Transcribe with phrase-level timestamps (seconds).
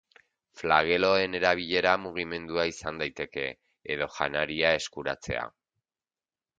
[0.61, 3.47] Flageloen erabilera mugimendua izan daiteke,
[3.97, 5.49] edo janaria eskuratzea.